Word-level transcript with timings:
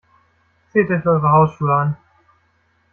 Zieht 0.71 0.89
euch 0.89 1.05
eure 1.05 1.31
Hausschuhe 1.31 1.71
an. 1.75 1.97